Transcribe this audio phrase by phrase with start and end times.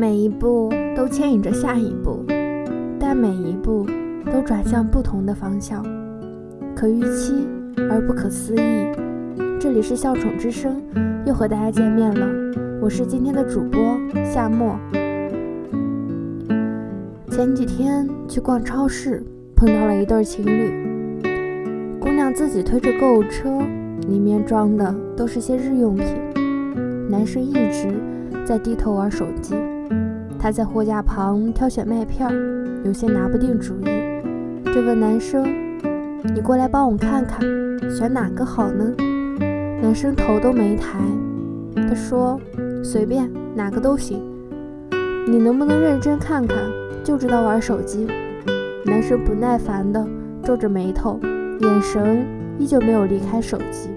[0.00, 2.24] 每一步都牵引着下一步，
[2.98, 3.86] 但每一步
[4.32, 5.84] 都转向不同的方向，
[6.74, 7.46] 可预期
[7.90, 8.60] 而不可思议。
[9.60, 10.82] 这里是笑宠之声，
[11.26, 12.26] 又和大家见面了，
[12.80, 13.78] 我是今天的主播
[14.24, 14.74] 夏末。
[17.30, 19.22] 前几天去逛超市，
[19.54, 21.20] 碰到了一对情侣，
[22.00, 23.50] 姑娘自己推着购物车，
[24.08, 26.06] 里面装的都是些日用品，
[27.10, 28.00] 男生一直
[28.46, 29.54] 在低头玩手机。
[30.42, 32.26] 他在货架旁挑选麦片，
[32.82, 33.84] 有些拿不定主意，
[34.72, 35.44] 就问男生
[36.34, 37.40] ：“你过来帮我看看，
[37.90, 38.90] 选哪个好呢？”
[39.82, 40.98] 男生头都没抬，
[41.86, 42.40] 他说
[42.82, 44.18] ：“随便，哪个都行。
[45.28, 46.56] 你能不能认真看看？
[47.04, 48.06] 就知道玩手机。”
[48.86, 50.02] 男生不耐烦地
[50.42, 51.20] 皱着眉头，
[51.60, 52.24] 眼神
[52.58, 53.90] 依旧没有离开手机。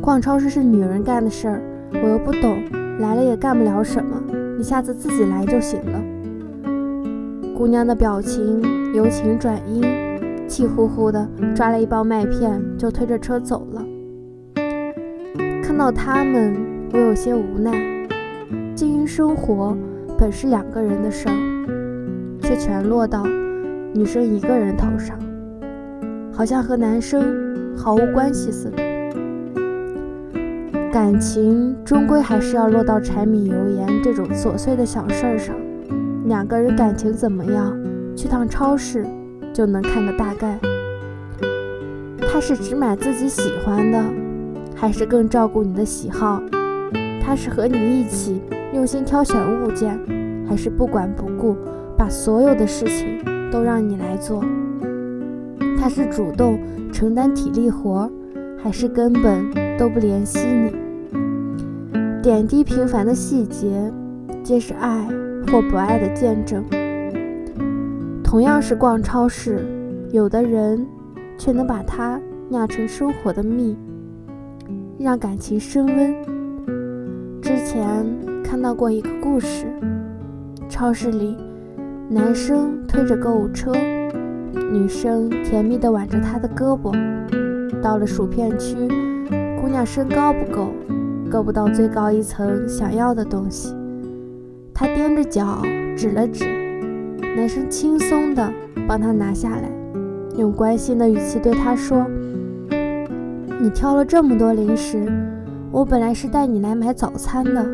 [0.00, 1.60] 逛超市是女人干的事儿，
[2.00, 2.62] 我又不懂，
[3.00, 4.22] 来了也干不了什么。
[4.58, 6.02] 你下次自己来就行了。
[7.56, 8.60] 姑娘的表情
[8.92, 9.84] 由晴转阴，
[10.48, 13.84] 气呼呼的抓了一包麦片就推着车走了。
[15.62, 16.56] 看到他们，
[16.92, 17.70] 我有些无奈。
[18.74, 19.76] 经营生活
[20.18, 23.24] 本是两个人的事儿，却全落到
[23.94, 25.16] 女生一个人头上，
[26.32, 28.87] 好像和男生毫无关系似的。
[30.90, 35.54] 感情终归还是要落到柴米油盐这种琐碎的小事儿上。
[36.24, 37.76] 两个人感情怎么样，
[38.16, 39.04] 去趟超市
[39.52, 40.58] 就能看个大概。
[42.20, 44.02] 他是只买自己喜欢的，
[44.74, 46.42] 还是更照顾你的喜好？
[47.22, 48.40] 他是和你一起
[48.72, 49.98] 用心挑选物件，
[50.48, 51.54] 还是不管不顾
[51.98, 54.42] 把所有的事情都让你来做？
[55.78, 56.58] 他是主动
[56.90, 58.10] 承担体力活，
[58.56, 59.68] 还是根本？
[59.78, 60.72] 都不联系你，
[62.20, 63.92] 点滴平凡的细节，
[64.42, 65.06] 皆是爱
[65.46, 66.64] 或不爱的见证。
[68.24, 69.64] 同样是逛超市，
[70.10, 70.84] 有的人
[71.38, 73.76] 却能把它酿成生活的蜜，
[74.98, 76.12] 让感情升温。
[77.40, 78.04] 之前
[78.42, 79.66] 看到过一个故事，
[80.68, 81.36] 超市里，
[82.08, 83.72] 男生推着购物车，
[84.72, 86.92] 女生甜蜜地挽着他的胳膊，
[87.80, 88.76] 到了薯片区。
[89.60, 90.68] 姑娘身高不够，
[91.30, 93.74] 够不到最高一层想要的东西。
[94.74, 95.62] 他踮着脚
[95.96, 96.44] 指了指，
[97.36, 98.52] 男生轻松地
[98.86, 99.70] 帮他拿下来，
[100.36, 102.06] 用关心的语气对他说
[103.60, 105.06] ：“你挑了这么多零食，
[105.70, 107.64] 我本来是带你来买早餐的，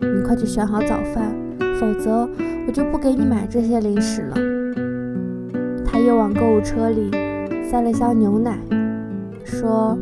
[0.00, 1.34] 你快去选好早饭，
[1.78, 2.28] 否则
[2.66, 4.36] 我就不给你买这些零食了。”
[5.84, 7.10] 他又往购物车里
[7.70, 8.58] 塞了箱牛奶，
[9.44, 9.96] 说。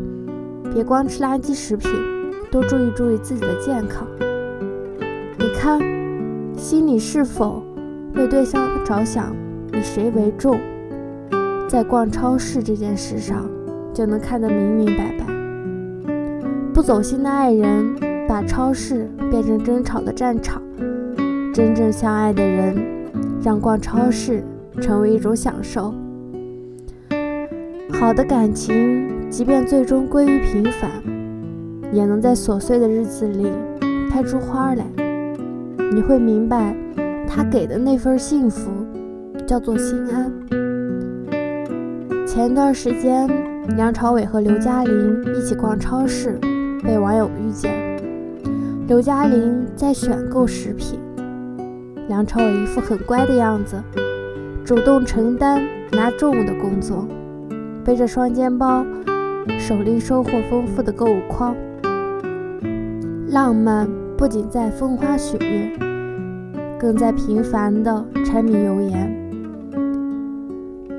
[0.72, 1.88] 别光吃垃圾食品，
[2.54, 4.06] 多注意注意自己的健康。
[5.36, 5.80] 你看，
[6.56, 7.60] 心里是否
[8.14, 9.34] 为对象着想，
[9.72, 10.56] 以谁为重，
[11.68, 13.50] 在逛超市这件事上
[13.92, 15.26] 就能看得明明白白。
[16.72, 17.92] 不走心的爱人
[18.28, 20.62] 把超市变成争吵的战场，
[21.52, 22.76] 真正相爱的人
[23.42, 24.44] 让逛超市
[24.80, 25.92] 成为一种享受。
[27.90, 29.12] 好的感情。
[29.28, 30.88] 即便最终归于平凡，
[31.94, 33.46] 也能在琐碎的日子里
[34.10, 34.84] 开出花来。
[35.94, 36.76] 你会明白，
[37.26, 38.70] 他给的那份幸福
[39.46, 40.30] 叫做心安。
[42.26, 43.30] 前段时间，
[43.76, 46.36] 梁朝伟和刘嘉玲一起逛超市，
[46.82, 47.72] 被网友遇见。
[48.88, 50.98] 刘嘉玲在选购食品，
[52.08, 53.80] 梁朝伟一副很乖的样子，
[54.64, 55.62] 主动承担
[55.92, 57.06] 拿重物的工作，
[57.84, 58.84] 背着双肩包。
[59.58, 61.54] 手里收获丰富的购物筐，
[63.34, 65.76] 浪漫不仅在风花雪月，
[66.78, 69.12] 更在平凡的柴米油盐。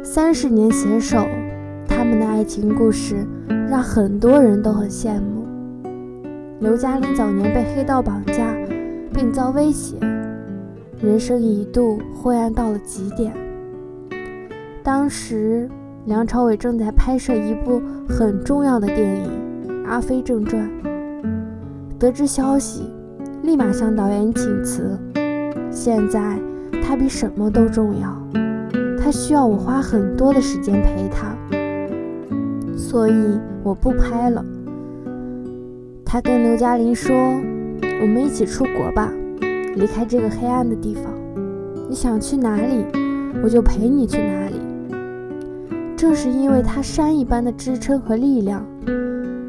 [0.03, 1.25] 三十年携手，
[1.87, 3.25] 他们的爱情故事
[3.69, 5.45] 让很多人都很羡慕。
[6.59, 8.53] 刘嘉玲早年被黑道绑架，
[9.13, 9.95] 并遭威胁，
[11.01, 13.31] 人生一度灰暗到了极点。
[14.83, 15.69] 当时。
[16.07, 19.31] 梁朝伟正在拍摄一部很重要的电影
[19.87, 20.69] 《阿飞正传》，
[21.97, 22.91] 得知消息，
[23.43, 24.99] 立马向导演请辞。
[25.71, 26.37] 现在
[26.83, 28.13] 他比什么都重要，
[28.99, 31.35] 他需要我花很多的时间陪他，
[32.75, 34.43] 所以我不拍了。
[36.03, 37.15] 他跟刘嘉玲说
[38.01, 39.11] ：“我们一起出国吧，
[39.75, 41.05] 离开这个黑暗的地方。
[41.89, 42.85] 你想去哪里，
[43.41, 44.55] 我就陪你去哪里。”
[45.95, 48.65] 正是因为他山一般的支撑和力量，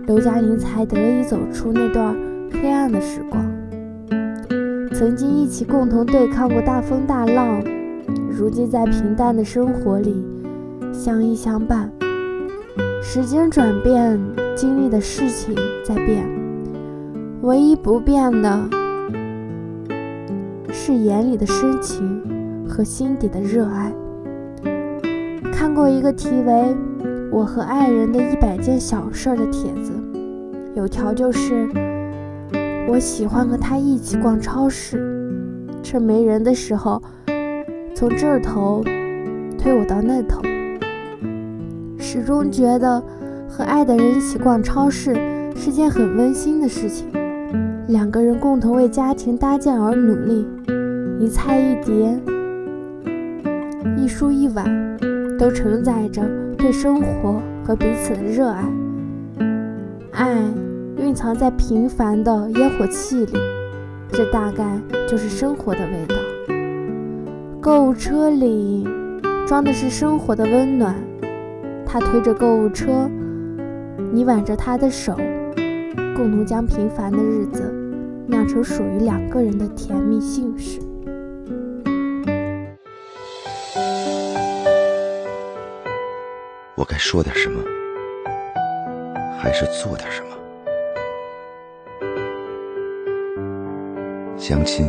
[0.07, 2.17] 刘嘉玲才得以走出那段
[2.53, 3.45] 黑暗的时光。
[4.93, 7.63] 曾经一起共同对抗过大风大浪，
[8.31, 10.25] 如今在平淡的生活里
[10.93, 11.91] 相依相伴。
[13.03, 14.19] 时间转变，
[14.55, 15.55] 经历的事情
[15.85, 16.27] 在变，
[17.43, 18.69] 唯一不变的
[20.73, 23.93] 是眼里的深情和心底的热爱。
[25.53, 26.75] 看过一个题为
[27.31, 29.93] “我和爱人的一百件小事”的帖子，
[30.75, 31.69] 有条就是：
[32.89, 34.97] 我喜欢和他一起逛超市，
[35.83, 37.03] 趁没人的时候，
[37.95, 38.83] 从这头
[39.59, 40.41] 推我到那头。
[41.99, 43.03] 始终觉得
[43.49, 45.15] 和爱的人一起逛超市
[45.55, 47.09] 是件很温馨的事情，
[47.89, 50.47] 两个人共同为家庭搭建而努力，
[51.19, 52.19] 一菜一碟，
[53.97, 54.87] 一蔬一碗。
[55.39, 56.23] 都承载着
[56.57, 58.65] 对生活和彼此的热爱，
[60.13, 60.35] 爱
[60.99, 63.33] 蕴藏在平凡的烟火气里，
[64.11, 66.17] 这大概就是生活的味道。
[67.61, 68.87] 购物车里
[69.47, 70.95] 装的是生活的温暖，
[71.85, 73.11] 他推着购物车，
[74.11, 75.15] 你挽着他的手，
[76.17, 77.73] 共同将平凡的日子
[78.27, 80.81] 酿成属于两个人的甜蜜幸事。
[86.75, 87.61] 我该说点什么，
[89.39, 90.36] 还是做点什么？
[94.49, 94.87] 相亲，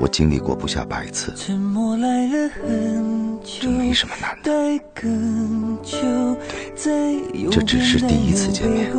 [0.00, 1.52] 我经历过不下百次，这
[3.68, 4.50] 没什么难的。
[4.50, 4.80] 对，
[7.50, 8.90] 这只是第一次见面。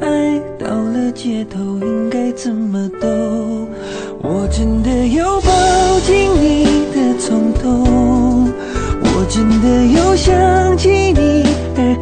[0.00, 3.08] 爱到了街头，应该怎么走？
[4.22, 5.50] 我真的有抱
[6.06, 7.03] 紧你的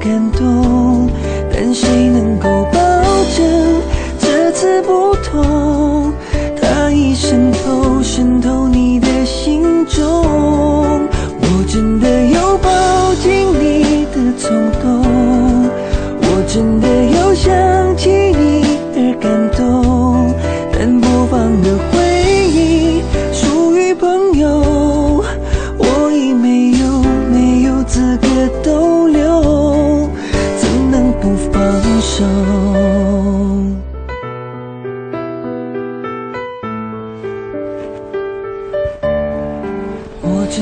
[0.03, 1.09] 感动，
[1.53, 2.52] 但谁能够
[40.55, 40.61] 你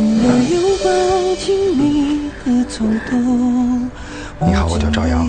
[4.54, 5.28] 好，我叫赵阳。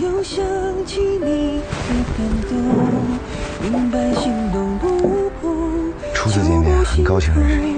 [6.13, 7.73] 初次见面，很高兴认识你。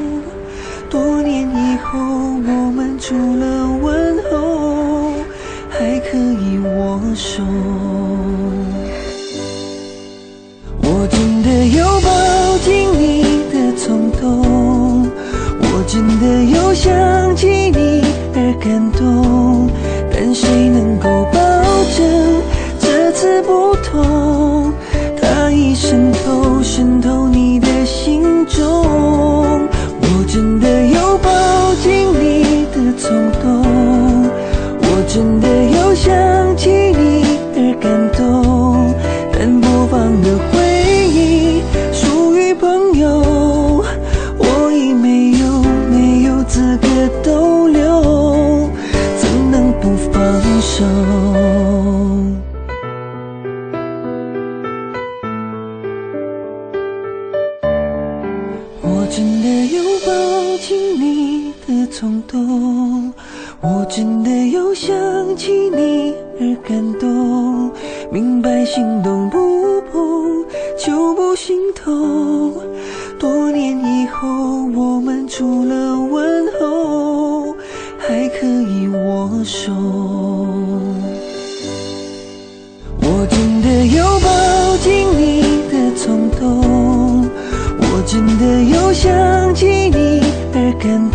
[0.89, 5.13] 多年以后，我们除了问候，
[5.69, 7.41] 还可以握手。
[18.63, 19.02] 而感动。
[61.67, 63.13] 的冲动，
[63.61, 64.93] 我真的有想
[65.35, 67.71] 起你而感动，
[68.11, 70.45] 明白心动不碰
[70.77, 72.53] 就不心痛。
[73.19, 74.27] 多年以后，
[74.75, 77.55] 我们除了问候。
[78.05, 79.71] 还可以握手，
[82.99, 84.27] 我真的有抱
[84.83, 85.41] 紧你
[85.71, 87.25] 的冲动，
[87.79, 88.43] 我真的
[88.75, 90.21] 有想起你
[90.53, 91.12] 而感动，